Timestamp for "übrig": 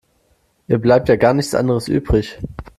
1.87-2.39